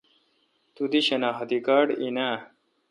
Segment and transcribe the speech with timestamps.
[0.75, 2.37] تو دی شناختی کارڈ این اؘ۔